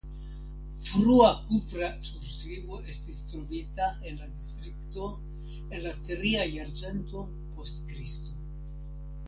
Frua 0.85 1.27
kupra 1.49 1.89
surskribo 2.07 2.79
estis 2.93 3.19
trovita 3.33 3.91
en 4.11 4.17
la 4.23 4.31
distrikto 4.39 5.11
el 5.59 5.87
la 5.87 5.95
tria 6.09 6.49
jarcento 6.57 7.23
post 7.55 7.89
Kristo. 7.91 8.39